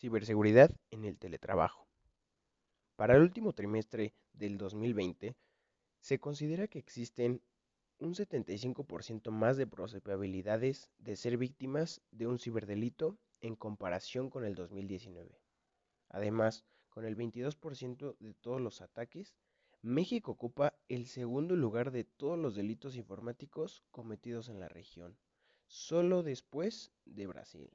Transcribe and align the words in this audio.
Ciberseguridad 0.00 0.70
en 0.90 1.04
el 1.04 1.18
teletrabajo. 1.18 1.86
Para 2.96 3.16
el 3.16 3.20
último 3.20 3.52
trimestre 3.52 4.14
del 4.32 4.56
2020, 4.56 5.36
se 6.00 6.18
considera 6.18 6.68
que 6.68 6.78
existen 6.78 7.42
un 7.98 8.14
75% 8.14 9.30
más 9.30 9.58
de 9.58 9.66
probabilidades 9.66 10.90
de 11.00 11.16
ser 11.16 11.36
víctimas 11.36 12.00
de 12.12 12.26
un 12.26 12.38
ciberdelito 12.38 13.18
en 13.42 13.56
comparación 13.56 14.30
con 14.30 14.46
el 14.46 14.54
2019. 14.54 15.38
Además, 16.08 16.64
con 16.88 17.04
el 17.04 17.14
22% 17.14 18.16
de 18.20 18.32
todos 18.32 18.62
los 18.62 18.80
ataques, 18.80 19.34
México 19.82 20.32
ocupa 20.32 20.72
el 20.88 21.08
segundo 21.08 21.56
lugar 21.56 21.90
de 21.90 22.04
todos 22.04 22.38
los 22.38 22.54
delitos 22.54 22.96
informáticos 22.96 23.84
cometidos 23.90 24.48
en 24.48 24.60
la 24.60 24.68
región, 24.70 25.18
solo 25.66 26.22
después 26.22 26.90
de 27.04 27.26
Brasil. 27.26 27.70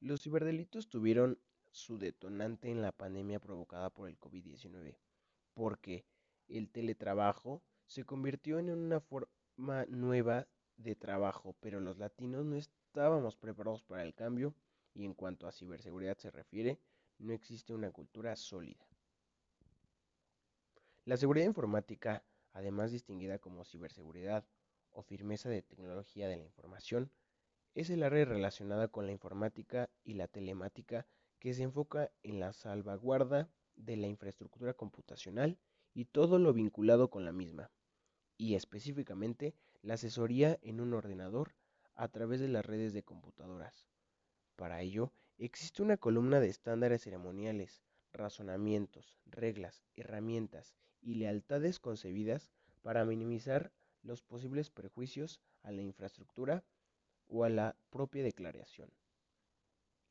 Los 0.00 0.22
ciberdelitos 0.22 0.88
tuvieron 0.88 1.38
su 1.70 1.98
detonante 1.98 2.70
en 2.70 2.80
la 2.80 2.90
pandemia 2.90 3.38
provocada 3.38 3.90
por 3.90 4.08
el 4.08 4.18
COVID-19, 4.18 4.96
porque 5.52 6.06
el 6.48 6.70
teletrabajo 6.70 7.62
se 7.86 8.04
convirtió 8.04 8.58
en 8.58 8.70
una 8.70 9.00
forma 9.00 9.84
nueva 9.88 10.48
de 10.78 10.96
trabajo, 10.96 11.54
pero 11.60 11.80
los 11.80 11.98
latinos 11.98 12.46
no 12.46 12.56
estábamos 12.56 13.36
preparados 13.36 13.82
para 13.82 14.02
el 14.02 14.14
cambio 14.14 14.54
y 14.94 15.04
en 15.04 15.12
cuanto 15.12 15.46
a 15.46 15.52
ciberseguridad 15.52 16.16
se 16.16 16.30
refiere, 16.30 16.80
no 17.18 17.34
existe 17.34 17.74
una 17.74 17.90
cultura 17.90 18.34
sólida. 18.36 18.88
La 21.04 21.18
seguridad 21.18 21.44
informática, 21.46 22.24
además 22.54 22.90
distinguida 22.90 23.38
como 23.38 23.66
ciberseguridad 23.66 24.46
o 24.92 25.02
firmeza 25.02 25.50
de 25.50 25.60
tecnología 25.60 26.26
de 26.26 26.38
la 26.38 26.44
información, 26.44 27.10
es 27.74 27.90
el 27.90 28.02
área 28.02 28.24
relacionada 28.24 28.88
con 28.88 29.06
la 29.06 29.12
informática 29.12 29.89
y 30.10 30.14
la 30.14 30.26
telemática 30.26 31.06
que 31.38 31.54
se 31.54 31.62
enfoca 31.62 32.10
en 32.24 32.40
la 32.40 32.52
salvaguarda 32.52 33.48
de 33.76 33.96
la 33.96 34.08
infraestructura 34.08 34.74
computacional 34.74 35.56
y 35.94 36.06
todo 36.06 36.40
lo 36.40 36.52
vinculado 36.52 37.10
con 37.10 37.24
la 37.24 37.32
misma, 37.32 37.70
y 38.36 38.56
específicamente 38.56 39.54
la 39.82 39.94
asesoría 39.94 40.58
en 40.62 40.80
un 40.80 40.94
ordenador 40.94 41.54
a 41.94 42.08
través 42.08 42.40
de 42.40 42.48
las 42.48 42.66
redes 42.66 42.92
de 42.92 43.04
computadoras. 43.04 43.86
Para 44.56 44.82
ello, 44.82 45.12
existe 45.38 45.80
una 45.80 45.96
columna 45.96 46.40
de 46.40 46.48
estándares 46.48 47.02
ceremoniales, 47.02 47.80
razonamientos, 48.12 49.16
reglas, 49.26 49.84
herramientas 49.94 50.74
y 51.00 51.14
lealtades 51.14 51.78
concebidas 51.78 52.50
para 52.82 53.04
minimizar 53.04 53.72
los 54.02 54.22
posibles 54.22 54.70
perjuicios 54.70 55.40
a 55.62 55.70
la 55.70 55.82
infraestructura 55.82 56.64
o 57.28 57.44
a 57.44 57.48
la 57.48 57.76
propia 57.90 58.24
declaración. 58.24 58.90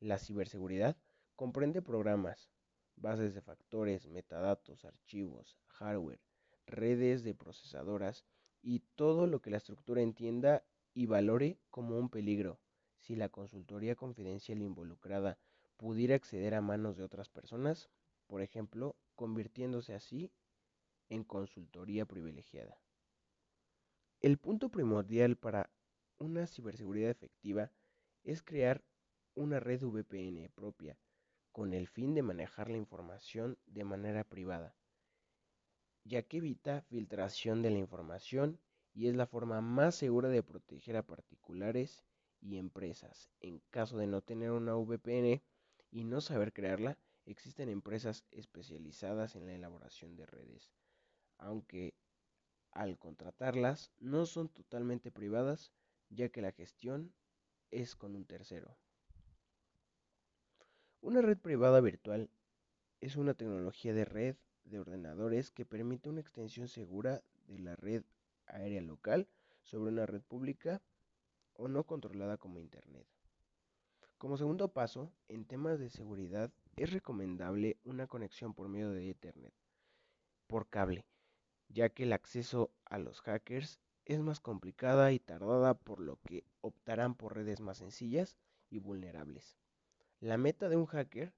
La 0.00 0.18
ciberseguridad 0.18 0.96
comprende 1.36 1.82
programas, 1.82 2.50
bases 2.96 3.34
de 3.34 3.42
factores, 3.42 4.06
metadatos, 4.08 4.86
archivos, 4.86 5.58
hardware, 5.68 6.20
redes 6.66 7.22
de 7.22 7.34
procesadoras 7.34 8.24
y 8.62 8.80
todo 8.94 9.26
lo 9.26 9.42
que 9.42 9.50
la 9.50 9.58
estructura 9.58 10.00
entienda 10.00 10.64
y 10.94 11.04
valore 11.04 11.58
como 11.70 11.98
un 11.98 12.08
peligro 12.08 12.58
si 12.96 13.14
la 13.14 13.28
consultoría 13.28 13.94
confidencial 13.94 14.62
involucrada 14.62 15.38
pudiera 15.76 16.14
acceder 16.14 16.54
a 16.54 16.62
manos 16.62 16.96
de 16.96 17.04
otras 17.04 17.28
personas, 17.28 17.90
por 18.26 18.40
ejemplo, 18.40 18.96
convirtiéndose 19.16 19.94
así 19.94 20.30
en 21.08 21.24
consultoría 21.24 22.06
privilegiada. 22.06 22.80
El 24.20 24.38
punto 24.38 24.70
primordial 24.70 25.36
para 25.36 25.70
una 26.18 26.46
ciberseguridad 26.46 27.10
efectiva 27.10 27.70
es 28.22 28.42
crear 28.42 28.82
una 29.40 29.58
red 29.58 29.82
VPN 29.82 30.50
propia 30.54 30.98
con 31.50 31.72
el 31.72 31.88
fin 31.88 32.14
de 32.14 32.22
manejar 32.22 32.68
la 32.68 32.76
información 32.76 33.58
de 33.64 33.84
manera 33.84 34.22
privada, 34.22 34.76
ya 36.04 36.22
que 36.22 36.36
evita 36.36 36.82
filtración 36.82 37.62
de 37.62 37.70
la 37.70 37.78
información 37.78 38.60
y 38.92 39.08
es 39.08 39.16
la 39.16 39.26
forma 39.26 39.62
más 39.62 39.94
segura 39.94 40.28
de 40.28 40.42
proteger 40.42 40.98
a 40.98 41.06
particulares 41.06 42.04
y 42.42 42.58
empresas. 42.58 43.30
En 43.40 43.60
caso 43.70 43.96
de 43.96 44.06
no 44.06 44.20
tener 44.20 44.50
una 44.50 44.74
VPN 44.74 45.42
y 45.90 46.04
no 46.04 46.20
saber 46.20 46.52
crearla, 46.52 46.98
existen 47.24 47.70
empresas 47.70 48.26
especializadas 48.30 49.36
en 49.36 49.46
la 49.46 49.54
elaboración 49.54 50.16
de 50.16 50.26
redes, 50.26 50.70
aunque 51.38 51.94
al 52.72 52.98
contratarlas 52.98 53.90
no 53.98 54.26
son 54.26 54.50
totalmente 54.50 55.10
privadas, 55.10 55.72
ya 56.10 56.28
que 56.28 56.42
la 56.42 56.52
gestión 56.52 57.14
es 57.70 57.96
con 57.96 58.14
un 58.14 58.26
tercero. 58.26 58.76
Una 61.02 61.22
red 61.22 61.38
privada 61.38 61.80
virtual 61.80 62.28
es 63.00 63.16
una 63.16 63.32
tecnología 63.32 63.94
de 63.94 64.04
red 64.04 64.36
de 64.64 64.80
ordenadores 64.80 65.50
que 65.50 65.64
permite 65.64 66.10
una 66.10 66.20
extensión 66.20 66.68
segura 66.68 67.22
de 67.46 67.58
la 67.58 67.74
red 67.74 68.04
aérea 68.46 68.82
local 68.82 69.26
sobre 69.62 69.92
una 69.92 70.04
red 70.04 70.20
pública 70.20 70.82
o 71.54 71.68
no 71.68 71.84
controlada 71.84 72.36
como 72.36 72.60
Internet. 72.60 73.06
Como 74.18 74.36
segundo 74.36 74.68
paso, 74.68 75.10
en 75.28 75.46
temas 75.46 75.78
de 75.78 75.88
seguridad 75.88 76.52
es 76.76 76.92
recomendable 76.92 77.78
una 77.84 78.06
conexión 78.06 78.52
por 78.52 78.68
medio 78.68 78.90
de 78.90 79.08
Ethernet 79.08 79.54
por 80.48 80.68
cable, 80.68 81.06
ya 81.70 81.88
que 81.88 82.02
el 82.02 82.12
acceso 82.12 82.72
a 82.84 82.98
los 82.98 83.22
hackers 83.22 83.80
es 84.04 84.20
más 84.20 84.40
complicada 84.40 85.12
y 85.12 85.18
tardada 85.18 85.72
por 85.72 86.00
lo 86.00 86.18
que 86.26 86.44
optarán 86.60 87.14
por 87.14 87.36
redes 87.36 87.60
más 87.60 87.78
sencillas 87.78 88.36
y 88.68 88.80
vulnerables. 88.80 89.56
La 90.20 90.36
meta 90.36 90.68
de 90.68 90.76
un 90.76 90.84
hacker, 90.84 91.32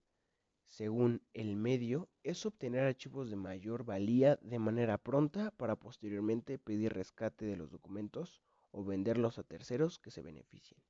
según 0.67 1.23
el 1.35 1.55
medio, 1.55 2.09
es 2.25 2.45
obtener 2.47 2.83
archivos 2.83 3.31
de 3.31 3.37
mayor 3.37 3.85
valía 3.85 4.41
de 4.43 4.59
manera 4.59 4.99
pronta 4.99 5.53
para 5.53 5.77
posteriormente 5.77 6.59
pedir 6.59 6.93
rescate 6.93 7.45
de 7.45 7.57
los 7.57 7.71
documentos 7.71 8.43
o 8.73 8.83
venderlos 8.83 9.39
a 9.39 9.45
terceros 9.45 10.01
que 10.01 10.11
se 10.11 10.21
beneficien. 10.21 10.81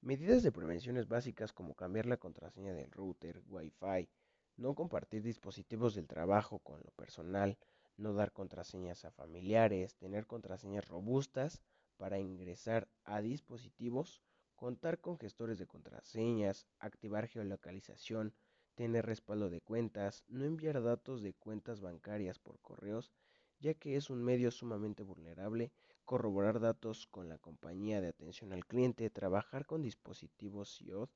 Medidas 0.00 0.42
de 0.42 0.50
prevenciones 0.50 1.08
básicas 1.08 1.52
como 1.52 1.74
cambiar 1.74 2.06
la 2.06 2.16
contraseña 2.16 2.72
del 2.72 2.90
router, 2.90 3.42
Wi-Fi, 3.48 4.08
no 4.56 4.74
compartir 4.74 5.22
dispositivos 5.22 5.94
del 5.94 6.06
trabajo 6.06 6.60
con 6.60 6.80
lo 6.80 6.90
personal, 6.92 7.58
no 7.98 8.14
dar 8.14 8.32
contraseñas 8.32 9.04
a 9.04 9.10
familiares, 9.10 9.94
tener 9.96 10.26
contraseñas 10.26 10.88
robustas 10.88 11.60
para 11.98 12.18
ingresar 12.18 12.88
a 13.04 13.20
dispositivos, 13.20 14.22
contar 14.56 15.00
con 15.00 15.18
gestores 15.18 15.58
de 15.58 15.66
contraseñas, 15.66 16.66
activar 16.78 17.28
geolocalización, 17.28 18.34
tener 18.74 19.06
respaldo 19.06 19.48
de 19.48 19.60
cuentas, 19.60 20.24
no 20.28 20.44
enviar 20.44 20.82
datos 20.82 21.22
de 21.22 21.34
cuentas 21.34 21.80
bancarias 21.80 22.38
por 22.38 22.58
correos, 22.60 23.12
ya 23.60 23.74
que 23.74 23.96
es 23.96 24.10
un 24.10 24.22
medio 24.22 24.50
sumamente 24.50 25.02
vulnerable, 25.02 25.72
corroborar 26.04 26.60
datos 26.60 27.06
con 27.06 27.28
la 27.28 27.38
compañía 27.38 28.00
de 28.00 28.08
atención 28.08 28.52
al 28.52 28.66
cliente, 28.66 29.10
trabajar 29.10 29.66
con 29.66 29.82
dispositivos 29.82 30.76
CIOD, 30.76 31.08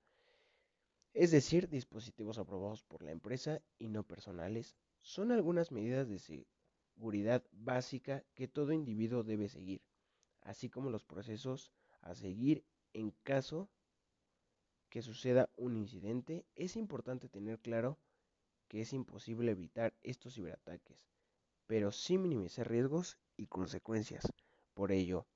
es 1.12 1.30
decir, 1.32 1.68
dispositivos 1.68 2.38
aprobados 2.38 2.84
por 2.84 3.02
la 3.02 3.10
empresa 3.10 3.60
y 3.78 3.88
no 3.88 4.04
personales, 4.04 4.76
son 5.00 5.32
algunas 5.32 5.72
medidas 5.72 6.08
de, 6.08 6.18
seguridad 6.18 7.44
básica 7.52 8.24
que 8.34 8.46
todo 8.46 8.72
individuo 8.72 9.22
debe 9.22 9.48
seguir, 9.48 9.82
así 10.42 10.68
como 10.68 10.90
los 10.90 11.04
procesos 11.04 11.72
a 12.02 12.14
seguir 12.14 12.64
en 12.92 13.12
caso 13.22 13.68
que 14.90 15.02
suceda 15.02 15.48
un 15.56 15.76
incidente. 15.76 16.44
Es 16.56 16.76
importante 16.76 17.28
tener 17.28 17.58
claro 17.60 17.98
que 18.68 18.82
es 18.82 18.92
imposible 18.92 19.52
evitar 19.52 19.94
estos 20.02 20.34
ciberataques, 20.34 21.06
pero 21.66 21.92
sí 21.92 22.18
minimizar 22.18 22.68
riesgos 22.68 23.18
y 23.36 23.46
consecuencias. 23.46 24.32
Por 24.74 24.92
ello, 24.92 25.26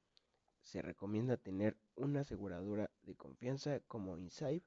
se 0.62 0.82
recomienda 0.82 1.36
tener 1.36 1.76
una 1.94 2.20
aseguradora 2.20 2.90
de 3.02 3.14
confianza 3.14 3.80
como 3.80 4.18
Insight, 4.18 4.64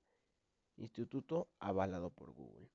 instituto 0.77 1.49
avalado 1.59 2.09
por 2.09 2.33
Google. 2.33 2.69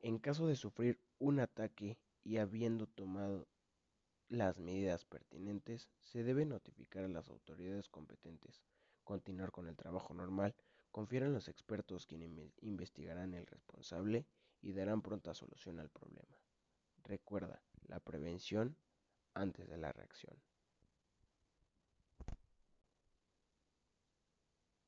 En 0.00 0.18
caso 0.18 0.46
de 0.46 0.56
sufrir 0.56 0.98
un 1.18 1.40
ataque 1.40 1.98
y 2.24 2.38
habiendo 2.38 2.86
tomado 2.86 3.46
las 4.32 4.58
medidas 4.58 5.04
pertinentes, 5.04 5.90
se 6.00 6.24
debe 6.24 6.46
notificar 6.46 7.04
a 7.04 7.08
las 7.08 7.28
autoridades 7.28 7.90
competentes, 7.90 8.62
continuar 9.04 9.52
con 9.52 9.68
el 9.68 9.76
trabajo 9.76 10.14
normal, 10.14 10.54
confiar 10.90 11.24
en 11.24 11.34
los 11.34 11.48
expertos 11.48 12.06
quienes 12.06 12.30
investigarán 12.62 13.34
el 13.34 13.46
responsable 13.46 14.26
y 14.62 14.72
darán 14.72 15.02
pronta 15.02 15.34
solución 15.34 15.78
al 15.80 15.90
problema. 15.90 16.38
Recuerda, 17.04 17.62
la 17.88 18.00
prevención 18.00 18.76
antes 19.34 19.68
de 19.68 19.76
la 19.76 19.92
reacción. 19.92 20.36